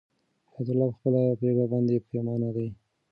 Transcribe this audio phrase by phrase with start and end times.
[0.53, 2.67] حیات الله په خپله پرېکړه باندې پښېمانه دی.